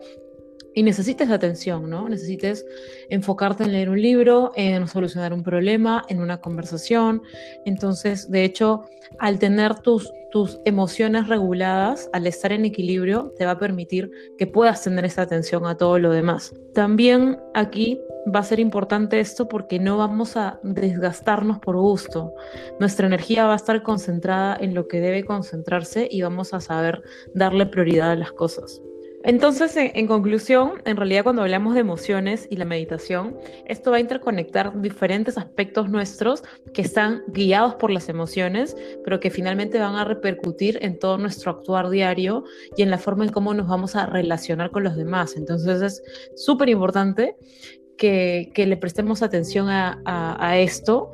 y 0.75 0.83
necesites 0.83 1.31
atención, 1.31 1.89
¿no? 1.91 2.09
Necesites 2.09 2.65
enfocarte 3.09 3.65
en 3.65 3.73
leer 3.73 3.91
un 3.91 4.01
libro, 4.01 4.53
en 4.55 4.87
solucionar 4.87 5.33
un 5.33 5.43
problema, 5.43 6.05
en 6.09 6.21
una 6.21 6.41
conversación. 6.41 7.23
Entonces, 7.65 8.31
de 8.31 8.45
hecho, 8.45 8.85
al 9.19 9.39
tener 9.39 9.81
tus, 9.81 10.13
tus 10.31 10.61
emociones 10.65 11.29
reguladas, 11.29 12.09
al 12.13 12.27
estar 12.27 12.53
en 12.53 12.65
equilibrio, 12.65 13.33
te 13.37 13.45
va 13.45 13.53
a 13.53 13.59
permitir 13.59 14.11
que 14.39 14.47
puedas 14.47 14.83
tener 14.83 15.05
esa 15.05 15.23
atención 15.23 15.67
a 15.67 15.77
todo 15.77 15.99
lo 15.99 16.11
demás. 16.11 16.55
También 16.75 17.39
aquí 17.55 18.01
va 18.33 18.41
a 18.41 18.45
ser 18.45 18.61
importante 18.61 19.19
esto 19.19 19.49
porque 19.49 19.79
no 19.79 19.99
vamos 19.99 20.37
a 20.37 20.61
desgastarnos 20.63 21.59
por 21.59 21.77
gusto. 21.77 22.35
Nuestra 22.79 23.07
energía 23.07 23.47
va 23.47 23.55
a 23.55 23.57
estar 23.57 23.83
concentrada 23.83 24.57
en 24.61 24.75
lo 24.75 24.87
que 24.89 25.01
debe 25.01 25.25
concentrarse 25.25 26.07
y 26.11 26.23
vamos 26.23 26.55
a 26.55 26.61
saber 26.61 27.03
darle 27.35 27.67
prioridad 27.67 28.13
a 28.13 28.17
las 28.17 28.33
cosas. 28.33 28.83
Entonces, 29.23 29.75
en, 29.77 30.07
conclusión, 30.07 30.81
en 30.87 30.97
realidad 30.97 31.25
cuando 31.25 31.43
hablamos 31.43 31.75
de 31.75 31.81
emociones 31.81 32.47
y 32.51 32.57
la 32.57 32.65
meditación, 32.65 33.37
esto 33.67 33.91
va 33.91 33.99
a 33.99 34.01
interconectar 34.01 34.81
diferentes 34.81 35.37
aspectos 35.37 35.91
nuestros 35.91 36.43
que 36.73 36.81
están 36.81 37.23
guiados 37.29 37.75
por 37.75 37.91
las 37.91 38.09
emociones, 38.09 38.75
pero 39.05 39.21
que 39.21 39.31
finalmente 39.31 39.79
van 39.79 39.97
a 39.97 40.05
repercutir 40.05 40.79
en 40.81 40.99
todo 40.99 41.19
nuestro 41.19 41.51
actuar 41.51 41.91
diario 41.91 42.45
y 42.77 42.83
en 42.83 42.91
la 42.91 42.97
forma 42.97 43.25
en 43.25 43.33
cómo 43.33 43.53
nos 43.53 43.69
vamos 43.69 43.95
a 43.95 44.07
relacionar 44.07 44.71
con 44.71 44.85
los 44.85 44.97
demás. 44.97 45.37
Entonces, 45.37 45.83
es 45.83 46.03
súper 46.35 46.71
importante 46.71 47.37
que, 47.99 48.51
le 48.57 48.77
prestemos 48.79 49.23
atención 49.23 49.67
a 49.69 50.59
esto 50.59 51.13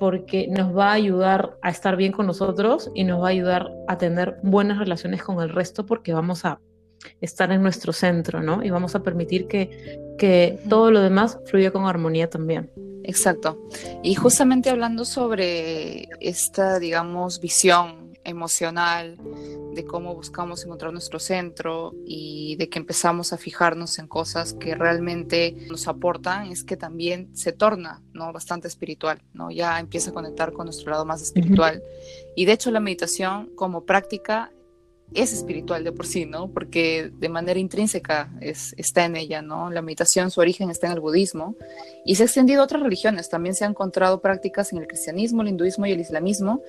porque 0.00 0.48
nos 0.48 0.74
va 0.74 0.90
a 0.90 0.94
ayudar 0.94 1.58
a 1.60 1.68
estar 1.68 1.94
bien 1.94 2.10
con 2.10 2.26
nosotros 2.26 2.90
y 2.94 3.04
nos 3.04 3.22
va 3.22 3.26
a 3.26 3.30
ayudar 3.30 3.70
a 3.86 3.98
tener 3.98 4.38
buenas 4.42 4.78
relaciones 4.78 5.22
con 5.22 5.42
el 5.42 5.50
resto 5.50 5.84
porque 5.84 6.14
vamos 6.14 6.46
a 6.46 6.58
estar 7.20 7.50
en 7.52 7.62
nuestro 7.62 7.92
centro, 7.92 8.42
¿no? 8.42 8.62
Y 8.62 8.70
vamos 8.70 8.94
a 8.94 9.02
permitir 9.02 9.46
que, 9.46 10.14
que 10.18 10.58
todo 10.68 10.90
lo 10.90 11.00
demás 11.00 11.38
fluya 11.46 11.70
con 11.70 11.86
armonía 11.86 12.28
también. 12.28 12.70
Exacto. 13.04 13.58
Y 14.02 14.14
justamente 14.14 14.70
hablando 14.70 15.04
sobre 15.04 16.08
esta, 16.20 16.78
digamos, 16.78 17.40
visión 17.40 18.10
emocional 18.24 19.18
de 19.74 19.84
cómo 19.84 20.14
buscamos 20.14 20.64
encontrar 20.64 20.92
nuestro 20.92 21.18
centro 21.18 21.94
y 22.04 22.56
de 22.56 22.68
que 22.68 22.78
empezamos 22.78 23.32
a 23.32 23.38
fijarnos 23.38 23.98
en 23.98 24.08
cosas 24.08 24.52
que 24.54 24.74
realmente 24.74 25.56
nos 25.68 25.88
aportan, 25.88 26.48
es 26.48 26.64
que 26.64 26.76
también 26.76 27.34
se 27.34 27.52
torna 27.52 28.02
¿no? 28.12 28.32
bastante 28.32 28.68
espiritual, 28.68 29.22
¿no? 29.32 29.50
ya 29.50 29.78
empieza 29.78 30.10
a 30.10 30.14
conectar 30.14 30.52
con 30.52 30.66
nuestro 30.66 30.90
lado 30.90 31.04
más 31.04 31.22
espiritual. 31.22 31.82
Y 32.36 32.44
de 32.44 32.52
hecho 32.52 32.70
la 32.70 32.80
meditación 32.80 33.50
como 33.54 33.84
práctica 33.84 34.52
es 35.14 35.32
espiritual 35.32 35.82
de 35.82 35.92
por 35.92 36.06
sí, 36.06 36.24
¿no? 36.24 36.48
Porque 36.52 37.10
de 37.12 37.28
manera 37.28 37.58
intrínseca 37.58 38.30
es, 38.40 38.74
está 38.76 39.04
en 39.04 39.16
ella, 39.16 39.42
¿no? 39.42 39.70
La 39.70 39.82
meditación, 39.82 40.30
su 40.30 40.40
origen 40.40 40.70
está 40.70 40.86
en 40.86 40.92
el 40.92 41.00
budismo 41.00 41.56
y 42.04 42.14
se 42.14 42.22
ha 42.22 42.26
extendido 42.26 42.60
a 42.60 42.64
otras 42.64 42.82
religiones. 42.82 43.28
También 43.28 43.54
se 43.54 43.64
han 43.64 43.72
encontrado 43.72 44.20
prácticas 44.20 44.72
en 44.72 44.78
el 44.78 44.86
cristianismo, 44.86 45.42
el 45.42 45.48
hinduismo 45.48 45.86
y 45.86 45.92
el 45.92 46.00
islamismo, 46.00 46.62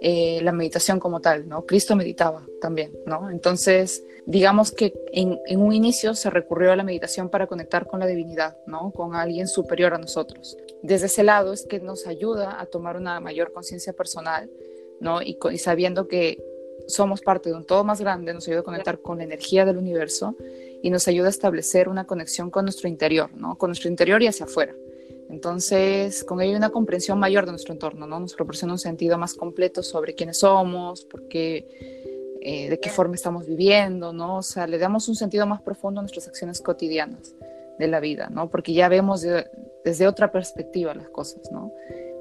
eh, 0.00 0.40
la 0.42 0.52
meditación 0.52 0.98
como 0.98 1.20
tal, 1.20 1.48
¿no? 1.48 1.66
Cristo 1.66 1.94
meditaba 1.94 2.46
también, 2.60 2.92
¿no? 3.06 3.30
Entonces, 3.30 4.02
digamos 4.26 4.72
que 4.72 4.94
en, 5.12 5.38
en, 5.46 5.60
un 5.60 5.72
inicio 5.74 6.14
se 6.14 6.30
recurrió 6.30 6.72
a 6.72 6.76
la 6.76 6.84
meditación 6.84 7.28
para 7.28 7.46
conectar 7.46 7.86
con 7.86 8.00
la 8.00 8.06
divinidad, 8.06 8.56
¿no? 8.66 8.90
Con 8.90 9.14
alguien 9.14 9.46
superior 9.46 9.92
a 9.92 9.98
nosotros. 9.98 10.56
Desde 10.82 11.06
ese 11.06 11.22
lado 11.22 11.52
es 11.52 11.66
que 11.66 11.78
nos 11.78 12.06
ayuda 12.06 12.58
a 12.60 12.66
tomar 12.66 12.96
una 12.96 13.20
mayor 13.20 13.52
conciencia 13.52 13.92
personal, 13.92 14.50
¿no? 14.98 15.20
y 15.20 15.36
sabiendo 15.58 16.06
que 16.06 16.38
somos 16.86 17.20
parte 17.20 17.50
de 17.50 17.56
un 17.56 17.64
todo 17.64 17.84
más 17.84 18.00
grande, 18.00 18.34
nos 18.34 18.46
ayuda 18.48 18.60
a 18.60 18.64
conectar 18.64 19.00
con 19.00 19.18
la 19.18 19.24
energía 19.24 19.64
del 19.64 19.76
universo 19.76 20.36
y 20.82 20.90
nos 20.90 21.08
ayuda 21.08 21.28
a 21.28 21.30
establecer 21.30 21.88
una 21.88 22.06
conexión 22.06 22.50
con 22.50 22.64
nuestro 22.64 22.88
interior, 22.88 23.30
¿no? 23.34 23.56
Con 23.56 23.70
nuestro 23.70 23.88
interior 23.88 24.22
y 24.22 24.26
hacia 24.26 24.46
afuera. 24.46 24.74
Entonces, 25.30 26.24
con 26.24 26.42
ello 26.42 26.56
una 26.56 26.70
comprensión 26.70 27.18
mayor 27.18 27.46
de 27.46 27.52
nuestro 27.52 27.72
entorno, 27.72 28.06
¿no? 28.06 28.20
Nos 28.20 28.34
proporciona 28.34 28.74
un 28.74 28.78
sentido 28.78 29.16
más 29.16 29.34
completo 29.34 29.82
sobre 29.82 30.14
quiénes 30.14 30.40
somos, 30.40 31.04
por 31.04 31.26
qué, 31.28 31.66
eh, 32.42 32.68
de 32.68 32.78
qué 32.78 32.90
forma 32.90 33.14
estamos 33.14 33.46
viviendo, 33.46 34.12
¿no? 34.12 34.38
O 34.38 34.42
sea, 34.42 34.66
le 34.66 34.76
damos 34.78 35.08
un 35.08 35.14
sentido 35.14 35.46
más 35.46 35.62
profundo 35.62 36.00
a 36.00 36.02
nuestras 36.02 36.28
acciones 36.28 36.60
cotidianas 36.60 37.34
de 37.78 37.88
la 37.88 38.00
vida, 38.00 38.28
¿no? 38.30 38.50
Porque 38.50 38.74
ya 38.74 38.88
vemos 38.88 39.24
desde 39.84 40.06
otra 40.06 40.30
perspectiva 40.32 40.94
las 40.94 41.08
cosas, 41.08 41.50
¿no? 41.50 41.72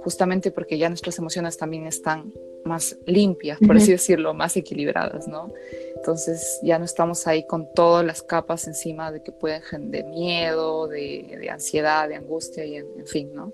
Justamente 0.04 0.52
porque 0.52 0.78
ya 0.78 0.90
nuestras 0.90 1.18
emociones 1.20 1.58
también 1.58 1.86
están 1.86 2.34
más 2.66 2.98
limpias, 3.06 3.60
por 3.66 3.78
así 3.78 3.92
decirlo, 3.92 4.34
más 4.34 4.56
equilibradas, 4.58 5.28
¿no? 5.28 5.52
Entonces 5.96 6.60
ya 6.64 6.80
no 6.80 6.86
estamos 6.86 7.28
ahí 7.28 7.46
con 7.46 7.72
todas 7.74 8.06
las 8.06 8.24
capas 8.24 8.68
encima 8.68 9.12
de 9.12 9.22
que 9.22 9.32
pueden 9.32 9.92
de 9.92 10.04
miedo, 10.04 10.88
de, 10.88 11.48
ansiedad, 11.52 12.08
de 12.08 12.16
angustia 12.16 12.66
y 12.66 12.78
en, 12.78 13.08
fin, 13.08 13.34
¿no? 13.34 13.54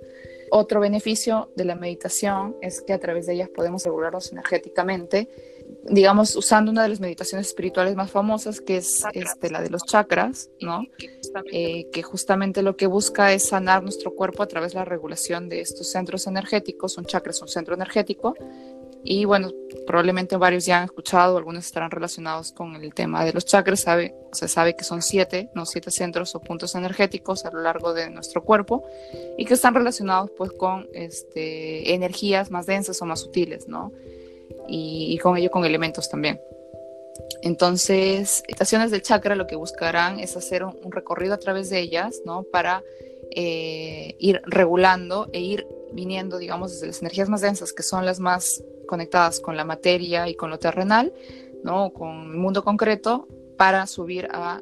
Otro 0.49 0.79
beneficio 0.79 1.51
de 1.55 1.65
la 1.65 1.75
meditación 1.75 2.55
es 2.61 2.81
que 2.81 2.93
a 2.93 2.99
través 2.99 3.25
de 3.25 3.33
ellas 3.33 3.49
podemos 3.49 3.83
regularnos 3.83 4.31
energéticamente, 4.31 5.27
digamos, 5.89 6.35
usando 6.37 6.71
una 6.71 6.83
de 6.83 6.89
las 6.89 7.01
meditaciones 7.01 7.47
espirituales 7.47 7.95
más 7.95 8.11
famosas, 8.11 8.61
que 8.61 8.77
es 8.77 9.03
este, 9.13 9.49
la 9.49 9.61
de 9.61 9.69
los 9.69 9.83
chakras, 9.83 10.49
¿no? 10.61 10.83
Eh, 11.51 11.87
que 11.91 12.03
justamente 12.03 12.61
lo 12.61 12.75
que 12.75 12.87
busca 12.87 13.33
es 13.33 13.47
sanar 13.47 13.83
nuestro 13.83 14.13
cuerpo 14.13 14.43
a 14.43 14.47
través 14.47 14.73
de 14.73 14.79
la 14.79 14.85
regulación 14.85 15.49
de 15.49 15.61
estos 15.61 15.87
centros 15.87 16.27
energéticos. 16.27 16.97
Un 16.97 17.05
chakra 17.05 17.31
es 17.31 17.41
un 17.41 17.47
centro 17.47 17.75
energético 17.75 18.35
Y 19.03 19.25
bueno, 19.25 19.51
probablemente 19.85 20.35
varios 20.37 20.65
ya 20.65 20.79
han 20.79 20.85
escuchado, 20.85 21.37
algunos 21.37 21.65
estarán 21.65 21.91
relacionados 21.91 22.51
con 22.51 22.75
el 22.75 22.93
tema 22.93 23.23
de 23.23 23.33
los 23.33 23.45
chakras. 23.45 23.85
Se 24.33 24.47
sabe 24.47 24.75
que 24.75 24.83
son 24.83 25.01
siete, 25.01 25.49
¿no? 25.53 25.65
siete 25.65 25.91
centros 25.91 26.35
o 26.35 26.41
puntos 26.41 26.75
energéticos 26.75 27.45
a 27.45 27.51
lo 27.51 27.61
largo 27.61 27.93
de 27.93 28.09
nuestro 28.09 28.43
cuerpo 28.43 28.83
y 29.37 29.45
que 29.45 29.53
están 29.53 29.75
relacionados 29.75 30.31
pues 30.37 30.51
con 30.51 30.87
este, 30.93 31.93
energías 31.93 32.51
más 32.51 32.65
densas 32.65 33.01
o 33.01 33.05
más 33.05 33.21
sutiles, 33.21 33.67
¿no? 33.67 33.91
Y, 34.67 35.13
y 35.13 35.17
con 35.19 35.37
ello 35.37 35.51
con 35.51 35.63
elementos 35.63 36.09
también. 36.09 36.39
Entonces, 37.41 38.43
estaciones 38.47 38.91
del 38.91 39.01
chakra 39.01 39.35
lo 39.35 39.47
que 39.47 39.55
buscarán 39.55 40.19
es 40.19 40.35
hacer 40.35 40.63
un, 40.63 40.91
recorrido 40.91 41.33
a 41.33 41.37
través 41.37 41.69
de 41.69 41.79
ellas, 41.79 42.21
¿no? 42.25 42.43
Para 42.43 42.83
eh, 43.31 44.15
ir 44.19 44.41
regulando 44.45 45.29
e 45.33 45.41
ir 45.41 45.67
viniendo, 45.91 46.37
digamos, 46.37 46.71
desde 46.71 46.87
las 46.87 47.01
energías 47.01 47.29
más 47.29 47.41
densas, 47.41 47.73
que 47.73 47.83
son 47.83 48.05
las 48.05 48.19
más 48.19 48.63
conectadas 48.87 49.39
con 49.39 49.55
la 49.55 49.65
materia 49.65 50.27
y 50.27 50.35
con 50.35 50.49
lo 50.49 50.59
terrenal, 50.59 51.13
¿no? 51.63 51.91
Con 51.91 52.31
el 52.31 52.37
mundo 52.37 52.63
concreto, 52.63 53.27
para 53.57 53.87
subir 53.87 54.27
a, 54.31 54.61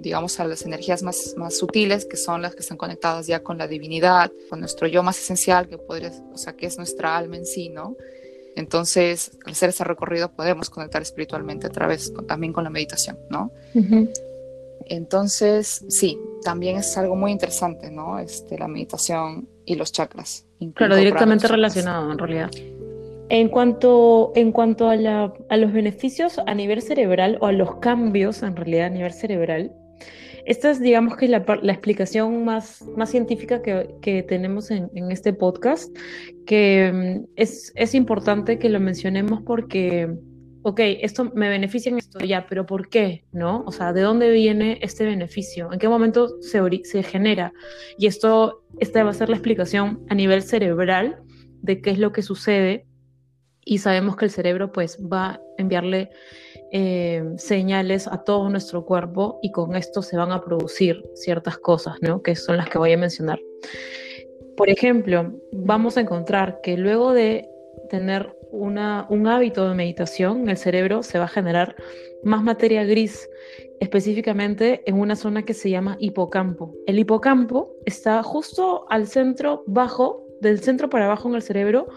digamos, 0.00 0.40
a 0.40 0.44
las 0.44 0.62
energías 0.62 1.02
más, 1.02 1.34
más 1.36 1.56
sutiles, 1.56 2.04
que 2.04 2.16
son 2.16 2.42
las 2.42 2.54
que 2.54 2.60
están 2.60 2.76
conectadas 2.76 3.28
ya 3.28 3.42
con 3.42 3.58
la 3.58 3.68
divinidad, 3.68 4.32
con 4.50 4.60
nuestro 4.60 4.88
yo 4.88 5.02
más 5.02 5.18
esencial, 5.18 5.68
que 5.68 5.78
podría, 5.78 6.12
o 6.32 6.36
sea, 6.36 6.54
que 6.54 6.66
es 6.66 6.76
nuestra 6.76 7.16
alma 7.16 7.36
en 7.36 7.46
sí, 7.46 7.68
¿no? 7.68 7.96
Entonces, 8.58 9.38
al 9.46 9.52
hacer 9.52 9.68
ese 9.68 9.84
recorrido 9.84 10.32
podemos 10.32 10.68
conectar 10.68 11.00
espiritualmente 11.00 11.68
a 11.68 11.70
través 11.70 12.12
también 12.26 12.52
con 12.52 12.64
la 12.64 12.70
meditación, 12.70 13.16
¿no? 13.30 13.52
Entonces, 14.86 15.84
sí, 15.88 16.18
también 16.42 16.78
es 16.78 16.98
algo 16.98 17.14
muy 17.14 17.30
interesante, 17.30 17.88
¿no? 17.92 18.18
Este, 18.18 18.58
la 18.58 18.66
meditación 18.66 19.48
y 19.64 19.76
los 19.76 19.92
chakras. 19.92 20.44
Claro, 20.74 20.96
directamente 20.96 21.46
relacionado 21.46 22.10
en 22.10 22.18
realidad. 22.18 22.50
En 23.28 23.48
cuanto, 23.48 24.32
en 24.34 24.50
cuanto 24.50 24.88
a, 24.88 24.96
la, 24.96 25.32
a 25.48 25.56
los 25.56 25.72
beneficios 25.72 26.40
a 26.44 26.52
nivel 26.52 26.82
cerebral 26.82 27.38
o 27.40 27.46
a 27.46 27.52
los 27.52 27.76
cambios 27.76 28.42
en 28.42 28.56
realidad 28.56 28.86
a 28.86 28.90
nivel 28.90 29.12
cerebral, 29.12 29.72
esta 30.48 30.70
es, 30.70 30.80
digamos 30.80 31.16
que 31.16 31.28
la, 31.28 31.44
la 31.62 31.72
explicación 31.72 32.44
más, 32.44 32.82
científica 33.04 33.60
que, 33.60 34.24
tenemos 34.26 34.70
en, 34.70 34.90
este 35.12 35.34
podcast, 35.34 35.94
que 36.46 36.90
mm, 36.92 37.32
es, 37.36 37.70
es, 37.74 37.94
importante 37.94 38.58
que 38.58 38.70
lo 38.70 38.80
mencionemos 38.80 39.42
porque, 39.42 40.10
ok, 40.62 40.80
esto 41.02 41.30
me 41.34 41.50
beneficia 41.50 41.90
en 41.90 41.98
esto 41.98 42.20
ya, 42.20 42.46
pero 42.48 42.64
¿por 42.64 42.88
qué? 42.88 43.24
¿No? 43.30 43.62
O 43.66 43.72
sea, 43.72 43.92
¿de 43.92 44.00
dónde 44.00 44.30
viene 44.30 44.78
este 44.80 45.04
beneficio? 45.04 45.70
¿En 45.70 45.78
qué 45.78 45.88
momento 45.88 46.40
se, 46.40 46.62
se 46.84 47.02
genera? 47.02 47.52
Y 47.98 48.06
esto, 48.06 48.64
esta 48.78 49.04
va 49.04 49.10
a 49.10 49.14
ser 49.14 49.28
la 49.28 49.36
explicación 49.36 50.06
a 50.08 50.14
nivel 50.14 50.42
cerebral 50.42 51.18
de 51.60 51.82
qué 51.82 51.90
es 51.90 51.98
lo 51.98 52.12
que 52.12 52.22
sucede 52.22 52.86
y 53.68 53.78
sabemos 53.78 54.16
que 54.16 54.24
el 54.24 54.30
cerebro 54.30 54.72
pues 54.72 54.98
va 55.00 55.32
a 55.32 55.40
enviarle 55.58 56.08
eh, 56.72 57.24
señales 57.36 58.06
a 58.06 58.24
todo 58.24 58.48
nuestro 58.50 58.84
cuerpo 58.84 59.38
y 59.42 59.50
con 59.52 59.74
esto 59.76 60.02
se 60.02 60.16
van 60.16 60.32
a 60.32 60.42
producir 60.44 61.02
ciertas 61.14 61.58
cosas, 61.58 61.96
¿no? 62.00 62.22
Que 62.22 62.36
son 62.36 62.56
las 62.56 62.68
que 62.68 62.78
voy 62.78 62.92
a 62.92 62.98
mencionar. 62.98 63.40
Por 64.56 64.68
ejemplo, 64.68 65.32
vamos 65.52 65.96
a 65.96 66.00
encontrar 66.00 66.60
que 66.62 66.76
luego 66.76 67.12
de 67.12 67.48
tener 67.88 68.34
un 68.50 68.78
hábito 69.26 69.68
de 69.68 69.74
meditación, 69.74 70.48
el 70.48 70.56
cerebro 70.56 71.02
se 71.02 71.18
va 71.18 71.26
a 71.26 71.28
generar 71.28 71.76
más 72.24 72.42
materia 72.42 72.84
gris, 72.84 73.28
específicamente 73.80 74.82
en 74.86 74.98
una 74.98 75.16
zona 75.16 75.44
que 75.44 75.54
se 75.54 75.70
llama 75.70 75.96
hipocampo. 76.00 76.74
El 76.86 76.98
hipocampo 76.98 77.72
está 77.86 78.22
justo 78.22 78.86
al 78.90 79.06
centro 79.06 79.62
bajo, 79.66 80.26
del 80.40 80.60
centro 80.60 80.88
para 80.88 81.06
abajo 81.06 81.28
en 81.28 81.36
el 81.36 81.42
cerebro, 81.42 81.88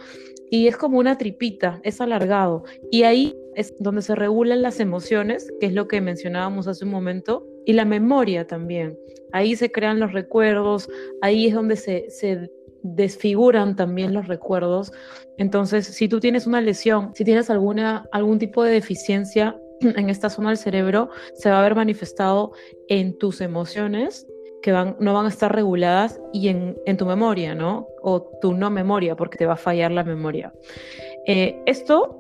y 0.52 0.68
es 0.68 0.76
como 0.76 1.00
una 1.00 1.18
tripita, 1.18 1.80
es 1.82 2.02
alargado. 2.02 2.66
Y 2.92 3.04
ahí 3.04 3.34
es 3.56 3.74
donde 3.80 4.02
se 4.02 4.16
regulan 4.16 4.62
las 4.62 4.82
emociones, 4.82 5.50
que 5.62 5.68
es 5.68 5.74
lo 5.74 5.88
que 5.88 6.02
mencionábamos 6.02 6.68
hace 6.68 6.84
un 6.84 6.92
momento, 6.92 7.48
y 7.66 7.72
la 7.72 7.86
memoria 7.86 8.46
también. 8.46 9.00
Ahí 9.32 9.56
se 9.56 9.72
crean 9.72 10.02
los 10.02 10.12
recuerdos, 10.12 10.90
ahí 11.22 11.48
es 11.48 11.54
donde 11.54 11.78
se, 11.78 12.10
se 12.10 12.52
desfiguran 12.84 13.78
también 13.78 14.14
los 14.14 14.28
recuerdos. 14.28 14.92
Entonces, 15.38 15.88
si 15.88 16.10
tú 16.10 16.20
tienes 16.20 16.46
una 16.46 16.60
lesión, 16.60 17.16
si 17.16 17.24
tienes 17.24 17.50
alguna, 17.50 18.06
algún 18.12 18.38
tipo 18.38 18.62
de 18.62 18.74
deficiencia 18.74 19.58
en 19.80 20.10
esta 20.10 20.30
zona 20.30 20.50
del 20.50 20.58
cerebro, 20.58 21.10
se 21.34 21.50
va 21.50 21.62
a 21.62 21.64
ver 21.64 21.76
manifestado 21.76 22.52
en 22.90 23.18
tus 23.18 23.40
emociones 23.40 24.28
que 24.62 24.72
van, 24.72 24.96
no 25.00 25.14
van 25.14 25.26
a 25.26 25.30
estar 25.30 25.54
reguladas 25.54 26.20
y 26.34 26.50
en, 26.50 26.78
en, 26.86 26.98
tu 26.98 27.06
memoria, 27.06 27.56
¿no? 27.56 27.88
O 28.02 28.22
tu 28.42 28.54
no 28.54 28.70
memoria, 28.70 29.16
porque 29.16 29.38
te 29.38 29.46
va 29.46 29.54
a 29.54 29.58
fallar 29.58 29.92
la 29.92 30.04
memoria. 30.04 30.54
Eh, 31.26 31.62
esto 31.66 32.18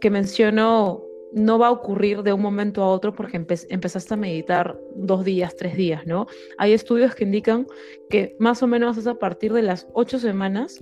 que 0.00 0.10
menciono 0.10 1.02
no 1.32 1.58
va 1.58 1.66
a 1.66 1.72
ocurrir 1.72 2.22
de 2.22 2.32
un 2.32 2.40
momento 2.40 2.82
a 2.82 2.88
otro 2.88 3.12
porque 3.12 3.36
empezaste 3.36 4.14
a 4.14 4.16
meditar 4.16 4.78
dos 4.94 5.24
días, 5.24 5.56
tres 5.56 5.76
días, 5.76 6.06
¿no? 6.06 6.26
Hay 6.58 6.72
estudios 6.72 7.14
que 7.14 7.24
indican 7.24 7.66
que 8.08 8.36
más 8.38 8.62
o 8.62 8.68
menos 8.68 8.96
es 8.96 9.06
a 9.08 9.16
partir 9.16 9.52
de 9.52 9.62
las 9.62 9.88
ocho 9.94 10.18
semanas 10.20 10.80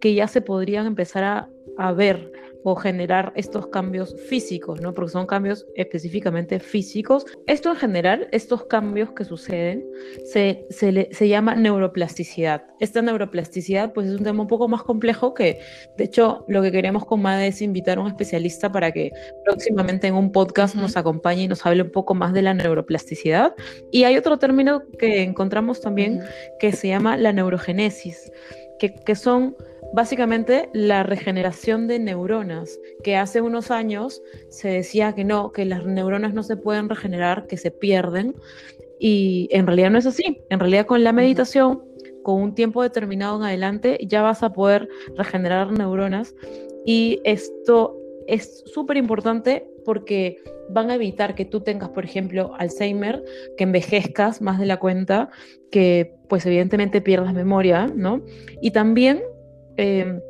que 0.00 0.12
ya 0.14 0.28
se 0.28 0.42
podrían 0.42 0.86
empezar 0.86 1.24
a, 1.24 1.48
a 1.78 1.92
ver 1.92 2.30
o 2.64 2.74
generar 2.74 3.32
estos 3.36 3.68
cambios 3.68 4.16
físicos, 4.28 4.80
¿no? 4.80 4.94
Porque 4.94 5.12
son 5.12 5.26
cambios 5.26 5.66
específicamente 5.74 6.58
físicos. 6.60 7.24
Esto 7.46 7.70
en 7.70 7.76
general, 7.76 8.28
estos 8.32 8.64
cambios 8.64 9.12
que 9.12 9.24
suceden, 9.24 9.84
se, 10.24 10.66
se, 10.70 11.08
se 11.12 11.28
llama 11.28 11.54
neuroplasticidad. 11.54 12.64
Esta 12.80 13.02
neuroplasticidad, 13.02 13.92
pues 13.92 14.08
es 14.08 14.18
un 14.18 14.24
tema 14.24 14.42
un 14.42 14.48
poco 14.48 14.68
más 14.68 14.82
complejo 14.82 15.34
que, 15.34 15.60
de 15.96 16.04
hecho, 16.04 16.44
lo 16.48 16.62
que 16.62 16.72
queremos 16.72 17.04
con 17.04 17.22
MADE 17.22 17.48
es 17.48 17.62
invitar 17.62 17.98
a 17.98 18.00
un 18.00 18.08
especialista 18.08 18.70
para 18.70 18.92
que 18.92 19.12
próximamente 19.44 20.06
en 20.08 20.14
un 20.14 20.32
podcast 20.32 20.74
uh 20.74 20.78
-huh. 20.78 20.82
nos 20.82 20.96
acompañe 20.96 21.42
y 21.44 21.48
nos 21.48 21.64
hable 21.64 21.82
un 21.82 21.90
poco 21.90 22.14
más 22.14 22.32
de 22.32 22.42
la 22.42 22.54
neuroplasticidad. 22.54 23.54
Y 23.90 24.04
hay 24.04 24.16
otro 24.16 24.38
término 24.38 24.82
que 24.98 25.22
encontramos 25.22 25.80
también 25.80 26.18
uh 26.18 26.20
-huh. 26.20 26.58
que 26.58 26.72
se 26.72 26.88
llama 26.88 27.16
la 27.16 27.32
neurogenesis, 27.32 28.32
que, 28.78 28.94
que 28.94 29.14
son 29.14 29.56
básicamente 29.92 30.68
la 30.72 31.02
regeneración 31.02 31.86
de 31.86 31.98
neuronas, 31.98 32.78
que 33.02 33.16
hace 33.16 33.40
unos 33.40 33.70
años 33.70 34.22
se 34.48 34.68
decía 34.68 35.14
que 35.14 35.24
no, 35.24 35.52
que 35.52 35.64
las 35.64 35.84
neuronas 35.84 36.34
no 36.34 36.42
se 36.42 36.56
pueden 36.56 36.88
regenerar, 36.88 37.46
que 37.46 37.56
se 37.56 37.70
pierden, 37.70 38.34
y 38.98 39.48
en 39.50 39.66
realidad 39.66 39.90
no 39.90 39.98
es 39.98 40.06
así. 40.06 40.42
En 40.50 40.60
realidad 40.60 40.86
con 40.86 41.04
la 41.04 41.12
meditación, 41.12 41.82
con 42.22 42.42
un 42.42 42.54
tiempo 42.54 42.82
determinado 42.82 43.36
en 43.36 43.44
adelante, 43.44 43.98
ya 44.02 44.22
vas 44.22 44.42
a 44.42 44.52
poder 44.52 44.88
regenerar 45.16 45.72
neuronas 45.72 46.34
y 46.84 47.20
esto 47.24 47.96
es 48.26 48.64
súper 48.66 48.96
importante 48.96 49.68
porque 49.84 50.38
van 50.68 50.90
a 50.90 50.96
evitar 50.96 51.34
que 51.34 51.44
tú 51.44 51.60
tengas, 51.60 51.90
por 51.90 52.04
ejemplo, 52.04 52.52
Alzheimer, 52.58 53.22
que 53.56 53.64
envejezcas 53.64 54.42
más 54.42 54.58
de 54.58 54.66
la 54.66 54.78
cuenta, 54.78 55.30
que 55.70 56.16
pues 56.28 56.44
evidentemente 56.46 57.00
pierdas 57.00 57.34
memoria, 57.34 57.86
¿no? 57.94 58.22
Y 58.60 58.72
también 58.72 59.22
eh, 59.76 60.20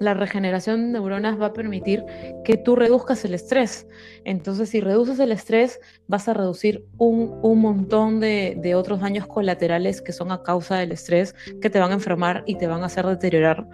la 0.00 0.14
regeneración 0.14 0.80
de 0.80 0.98
neuronas 0.98 1.40
va 1.40 1.46
a 1.46 1.52
permitir 1.52 2.04
que 2.44 2.56
tú 2.56 2.74
reduzcas 2.74 3.24
el 3.24 3.34
estrés. 3.34 3.86
Entonces, 4.24 4.68
si 4.68 4.80
reduces 4.80 5.18
el 5.20 5.32
estrés, 5.32 5.80
vas 6.08 6.28
a 6.28 6.34
reducir 6.34 6.84
un, 6.98 7.38
un 7.42 7.60
montón 7.60 8.18
de, 8.18 8.56
de, 8.60 8.74
otros 8.74 9.00
daños 9.00 9.26
colaterales 9.26 10.02
que 10.02 10.12
son 10.12 10.32
a 10.32 10.42
causa 10.42 10.76
del 10.76 10.92
estrés, 10.92 11.34
que 11.60 11.70
te 11.70 11.78
van 11.78 11.92
a 11.92 11.94
enfermar 11.94 12.42
y 12.46 12.56
te 12.56 12.66
van 12.66 12.82
a 12.82 12.86
hacer 12.86 13.06
deteriorar 13.06 13.66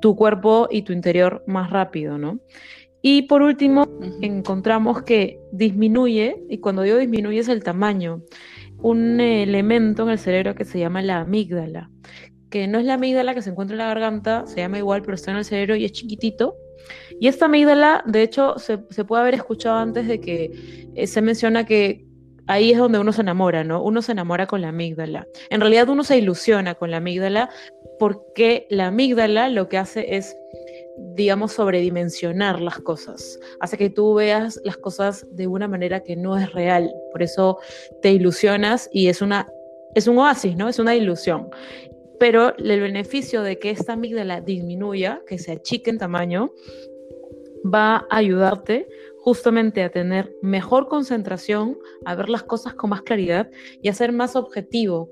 tu 0.00 0.16
cuerpo 0.16 0.68
y 0.70 0.82
tu 0.82 0.92
interior 0.92 1.44
más 1.46 1.70
rápido, 1.70 2.18
¿no? 2.18 2.40
Y 3.02 3.22
por 3.22 3.42
último, 3.42 3.82
uh 3.82 4.00
-huh. 4.00 4.18
encontramos 4.22 5.02
que 5.02 5.38
disminuye, 5.52 6.42
y 6.48 6.58
cuando 6.58 6.82
digo 6.82 6.96
disminuye 6.96 7.38
es 7.38 7.48
el 7.48 7.62
tamaño, 7.62 8.22
un 8.78 9.20
elemento 9.20 10.02
en 10.02 10.10
el 10.10 10.18
cerebro 10.18 10.54
que 10.54 10.64
se 10.64 10.78
llama 10.78 11.02
la 11.02 11.20
amígdala, 11.20 11.90
que 12.50 12.66
no 12.66 12.78
es 12.78 12.84
la 12.84 12.94
amígdala 12.94 13.34
que 13.34 13.42
se 13.42 13.50
encuentra 13.50 13.74
en 13.74 13.78
la 13.78 13.86
garganta, 13.86 14.46
se 14.46 14.56
llama 14.56 14.78
igual, 14.78 15.02
pero 15.02 15.14
está 15.14 15.30
en 15.30 15.38
el 15.38 15.44
cerebro 15.44 15.76
y 15.76 15.84
es 15.84 15.92
chiquitito. 15.92 16.56
Y 17.18 17.28
esta 17.28 17.46
amígdala, 17.46 18.04
de 18.06 18.22
hecho, 18.22 18.58
se, 18.58 18.78
puede 18.78 19.22
haber 19.22 19.34
escuchado 19.34 19.76
antes 19.76 20.06
de 20.06 20.20
que 20.20 20.50
eh, 20.94 21.06
se 21.06 21.22
menciona 21.22 21.64
que 21.64 22.04
ahí 22.46 22.72
es 22.72 22.78
donde 22.78 22.98
uno 22.98 23.12
se 23.12 23.22
enamora, 23.22 23.64
¿no? 23.64 23.82
Uno 23.82 24.02
se 24.02 24.12
enamora 24.12 24.46
con 24.46 24.60
la 24.60 24.68
amígdala. 24.68 25.26
En 25.50 25.60
realidad 25.60 25.88
uno 25.88 26.04
se 26.04 26.18
ilusiona 26.18 26.74
con 26.74 26.90
la 26.90 26.98
amígdala 26.98 27.50
porque 27.98 28.66
la 28.70 28.88
amígdala 28.88 29.48
lo 29.48 29.68
que 29.68 29.78
hace 29.78 30.16
es, 30.16 30.36
digamos, 31.14 31.52
sobredimensionar 31.52 32.60
las 32.60 32.78
cosas. 32.78 33.40
Hace 33.60 33.78
que 33.78 33.90
tú 33.90 34.14
veas 34.14 34.60
las 34.64 34.76
cosas 34.76 35.26
de 35.32 35.46
una 35.46 35.66
manera 35.66 36.00
que 36.00 36.14
no 36.14 36.36
es 36.36 36.52
real. 36.52 36.92
Por 37.12 37.22
eso 37.22 37.58
te 38.02 38.12
ilusionas 38.12 38.88
y 38.92 39.08
es 39.08 39.22
una... 39.22 39.48
Es 39.94 40.06
un 40.06 40.18
oasis, 40.18 40.54
¿no? 40.58 40.68
Es 40.68 40.78
una 40.78 40.94
ilusión 40.94 41.48
pero 42.18 42.56
el 42.56 42.80
beneficio 42.80 43.42
de 43.42 43.58
que 43.58 43.70
esta 43.70 43.94
amígdala 43.94 44.40
disminuya, 44.40 45.22
que 45.26 45.38
se 45.38 45.52
achique 45.52 45.90
en 45.90 45.98
tamaño, 45.98 46.52
va 47.64 48.06
a 48.10 48.16
ayudarte 48.16 48.88
justamente 49.18 49.82
a 49.82 49.90
tener 49.90 50.36
mejor 50.40 50.88
concentración, 50.88 51.78
a 52.04 52.14
ver 52.14 52.28
las 52.28 52.44
cosas 52.44 52.74
con 52.74 52.90
más 52.90 53.02
claridad 53.02 53.50
y 53.82 53.88
a 53.88 53.94
ser 53.94 54.12
más 54.12 54.36
objetivo. 54.36 55.10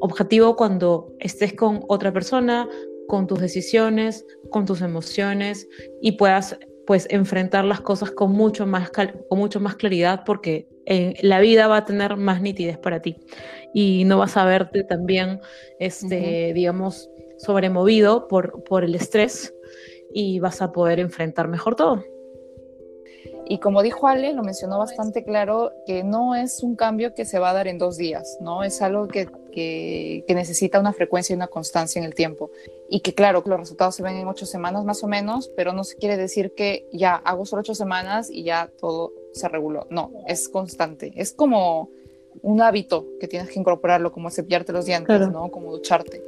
Objetivo 0.00 0.56
cuando 0.56 1.12
estés 1.20 1.54
con 1.54 1.84
otra 1.88 2.12
persona, 2.12 2.68
con 3.06 3.26
tus 3.26 3.40
decisiones, 3.40 4.26
con 4.50 4.66
tus 4.66 4.80
emociones 4.80 5.68
y 6.00 6.12
puedas 6.12 6.58
pues 6.86 7.06
enfrentar 7.10 7.64
las 7.64 7.80
cosas 7.80 8.10
con 8.10 8.32
mucho 8.32 8.66
más, 8.66 8.90
con 8.90 9.38
mucho 9.38 9.60
más 9.60 9.76
claridad 9.76 10.22
porque 10.26 10.68
eh, 10.86 11.14
la 11.22 11.40
vida 11.40 11.68
va 11.68 11.78
a 11.78 11.84
tener 11.84 12.16
más 12.16 12.40
nitidez 12.40 12.78
para 12.78 13.00
ti 13.00 13.16
y 13.72 14.04
no 14.04 14.18
vas 14.18 14.36
a 14.36 14.44
verte 14.44 14.84
también, 14.84 15.40
este, 15.78 16.52
digamos, 16.54 17.08
sobremovido 17.38 18.28
por, 18.28 18.62
por 18.64 18.84
el 18.84 18.94
estrés 18.94 19.54
y 20.12 20.40
vas 20.40 20.62
a 20.62 20.72
poder 20.72 21.00
enfrentar 21.00 21.48
mejor 21.48 21.74
todo. 21.76 22.04
Y 23.44 23.58
como 23.58 23.82
dijo 23.82 24.06
Ale, 24.06 24.32
lo 24.32 24.42
mencionó 24.42 24.78
bastante 24.78 25.24
claro, 25.24 25.72
que 25.84 26.04
no 26.04 26.34
es 26.34 26.62
un 26.62 26.76
cambio 26.76 27.14
que 27.14 27.24
se 27.24 27.38
va 27.38 27.50
a 27.50 27.52
dar 27.52 27.66
en 27.66 27.76
dos 27.76 27.96
días, 27.96 28.38
¿no? 28.40 28.62
Es 28.62 28.80
algo 28.82 29.08
que, 29.08 29.28
que, 29.52 30.24
necesita 30.28 30.78
una 30.78 30.92
frecuencia 30.92 31.32
y 31.32 31.36
una 31.36 31.48
constancia 31.48 31.98
en 31.98 32.04
el 32.04 32.14
tiempo. 32.14 32.50
Y 32.88 33.00
que 33.00 33.14
claro, 33.14 33.42
los 33.44 33.58
resultados 33.58 33.96
se 33.96 34.02
ven 34.02 34.16
en 34.16 34.28
ocho 34.28 34.46
semanas 34.46 34.84
más 34.84 35.02
o 35.02 35.08
menos, 35.08 35.50
pero 35.56 35.72
no 35.72 35.84
se 35.84 35.96
quiere 35.96 36.16
decir 36.16 36.54
que 36.54 36.86
ya 36.92 37.16
hago 37.16 37.44
solo 37.44 37.60
ocho 37.60 37.74
semanas 37.74 38.30
y 38.30 38.44
ya 38.44 38.70
todo 38.80 39.12
se 39.32 39.48
reguló. 39.48 39.86
No, 39.90 40.10
es 40.26 40.48
constante. 40.48 41.12
Es 41.16 41.32
como 41.32 41.90
un 42.42 42.60
hábito 42.60 43.06
que 43.20 43.28
tienes 43.28 43.50
que 43.50 43.58
incorporarlo, 43.58 44.12
como 44.12 44.30
cepillarte 44.30 44.72
los 44.72 44.86
dientes, 44.86 45.28
¿no? 45.28 45.50
Como 45.50 45.72
ducharte 45.72 46.22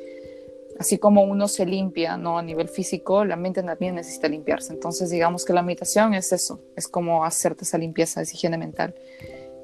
así 0.79 0.99
como 0.99 1.23
uno 1.23 1.49
se 1.49 1.67
limpia, 1.67 2.17
¿no? 2.17 2.39
A 2.39 2.43
nivel 2.43 2.69
físico, 2.69 3.25
la 3.25 3.37
mente 3.37 3.63
también 3.63 3.95
necesita 3.95 4.29
limpiarse. 4.29 4.73
Entonces, 4.73 5.11
digamos 5.11 5.45
que 5.45 5.53
la 5.53 5.63
meditación 5.63 6.15
es 6.15 6.33
eso, 6.33 6.61
es 6.77 6.89
como 6.89 7.25
hacerte 7.25 7.65
esa 7.65 7.79
limpieza, 7.79 8.21
esa 8.21 8.35
higiene 8.35 8.59
mental. 8.59 8.95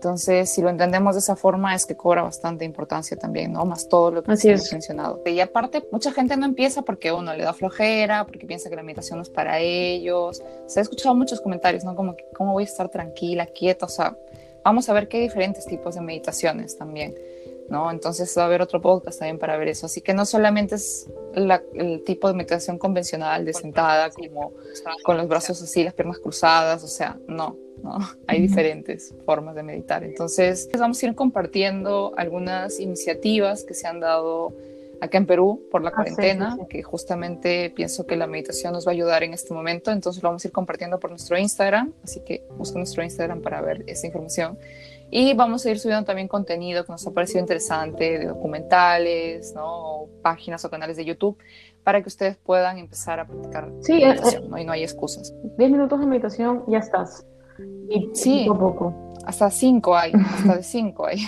Entonces, 0.01 0.49
si 0.49 0.63
lo 0.63 0.71
entendemos 0.71 1.15
de 1.15 1.19
esa 1.19 1.37
forma, 1.37 1.75
es 1.75 1.85
que 1.85 1.95
cobra 1.95 2.23
bastante 2.23 2.65
importancia 2.65 3.19
también, 3.19 3.53
¿no? 3.53 3.67
Más 3.67 3.87
todo 3.87 4.11
lo 4.11 4.23
que 4.23 4.33
hemos 4.33 4.73
mencionado. 4.73 5.21
Y 5.27 5.41
aparte, 5.41 5.87
mucha 5.93 6.11
gente 6.11 6.39
no 6.39 6.47
empieza 6.47 6.81
porque 6.81 7.13
uno 7.13 7.35
le 7.35 7.45
da 7.45 7.53
flojera, 7.53 8.25
porque 8.25 8.47
piensa 8.47 8.71
que 8.71 8.77
la 8.77 8.83
meditación 8.83 9.19
no 9.19 9.23
es 9.23 9.29
para 9.29 9.59
ellos. 9.59 10.43
Se 10.65 10.81
ha 10.81 10.83
escuchado 10.83 11.15
muchos 11.15 11.43
comentarios, 11.43 11.85
¿no? 11.85 11.95
Como 11.95 12.17
que, 12.17 12.25
¿cómo 12.35 12.55
voy 12.55 12.63
a 12.63 12.67
estar 12.67 12.89
tranquila, 12.89 13.45
quieta? 13.45 13.85
O 13.85 13.91
sea, 13.91 14.17
vamos 14.65 14.89
a 14.89 14.95
ver 14.95 15.07
qué 15.07 15.21
diferentes 15.21 15.67
tipos 15.67 15.97
de 15.97 16.01
meditaciones 16.01 16.79
también. 16.79 17.15
¿no? 17.69 17.91
Entonces 17.91 18.35
va 18.39 18.45
a 18.45 18.47
haber 18.47 18.63
otro 18.63 18.81
podcast 18.81 19.19
también 19.19 19.39
para 19.39 19.59
ver 19.59 19.69
eso. 19.69 19.85
Así 19.85 20.01
que 20.01 20.15
no 20.15 20.25
solamente 20.25 20.77
es 20.77 21.11
el 21.35 22.03
tipo 22.05 22.27
de 22.27 22.35
meditación 22.35 22.79
convencional 22.79 23.45
de 23.45 23.53
sentada, 23.53 24.09
como 24.11 24.55
con 25.05 25.19
los 25.19 25.29
brazos 25.29 25.63
así, 25.63 25.85
las 25.85 25.93
piernas 25.93 26.19
cruzadas, 26.19 26.83
o 26.83 26.89
sea, 26.89 27.19
no, 27.29 27.57
¿no? 27.83 27.99
Hay 28.27 28.41
diferentes 28.41 29.15
formas 29.25 29.55
de 29.55 29.63
meditar. 29.63 30.05
Entonces 30.05 30.69
vamos 30.79 31.03
a 31.03 31.07
ir 31.07 31.15
compartiendo 31.15 32.13
algunas 32.17 32.81
iniciativas 32.81 33.65
que 33.65 33.75
se 33.75 33.87
han 33.87 34.01
dado 34.01 34.55
acá 35.01 35.19
en 35.19 35.27
Perú 35.27 35.63
por 35.71 35.83
la 35.83 35.91
ah, 35.91 35.95
cuarentena, 35.95 36.59
que 36.69 36.83
justamente 36.83 37.71
pienso 37.71 38.07
que 38.07 38.17
la 38.17 38.27
meditación 38.27 38.73
nos 38.73 38.87
va 38.87 38.91
a 38.91 38.95
ayudar 38.95 39.23
en 39.23 39.33
este 39.33 39.55
momento, 39.55 39.91
entonces 39.91 40.23
lo 40.23 40.29
vamos 40.29 40.45
a 40.45 40.49
ir 40.49 40.53
compartiendo 40.53 41.01
por 41.01 41.11
nuestro 41.11 41.39
Instagram, 41.39 41.93
así 42.05 42.21
que 42.21 42.45
busca 42.57 42.79
nuestro 42.79 43.03
Instagram 43.03 43.41
para 43.41 43.61
ver 43.63 43.85
esa 43.87 44.07
información. 44.07 44.59
Y 45.13 45.35
vamos 45.35 45.67
a 45.67 45.71
ir 45.71 45.81
subiendo 45.81 46.05
también 46.05 46.29
contenido 46.29 46.85
que 46.85 46.93
nos 46.93 47.05
ha 47.05 47.11
parecido 47.11 47.41
interesante, 47.41 48.19
de 48.19 48.27
documentales, 48.27 49.53
¿no? 49.55 50.07
páginas 50.23 50.65
o 50.65 50.71
canales 50.71 50.97
de 50.97 51.05
YouTube, 51.05 51.37
para 51.83 52.01
que 52.01 52.09
ustedes 52.09 52.37
puedan 52.37 52.79
empezar 52.79 53.19
a 53.19 53.27
practicar 53.27 53.73
sí, 53.81 53.95
eh, 53.95 54.07
meditación, 54.07 54.51
¿no? 54.51 54.59
Y 54.59 54.65
no 54.65 54.73
hay 54.73 54.85
excusas. 54.85 55.35
10 55.59 55.71
minutos 55.71 55.99
de 55.99 56.07
meditación, 56.07 56.63
ya 56.69 56.79
estás. 56.79 57.27
Y 57.91 58.11
sí, 58.15 58.45
poco 58.47 58.55
a 58.55 58.71
poco. 58.71 58.95
Hasta 59.27 59.51
5 59.51 59.97
hay, 59.97 60.13
hasta 60.35 60.57
de 60.57 60.63
5 60.63 61.07
hay. 61.07 61.19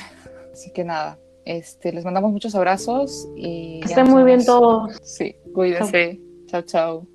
Así 0.53 0.71
que 0.73 0.85
nada, 0.85 1.19
este, 1.45 1.93
les 1.93 2.05
mandamos 2.05 2.33
muchos 2.33 2.55
abrazos 2.55 3.29
y... 3.37 3.81
Estén 3.85 4.09
muy 4.09 4.23
bien 4.25 4.45
todos. 4.45 4.99
Sí, 5.03 5.35
cuídense. 5.55 6.21
chao. 6.47 6.63
chao. 6.63 7.07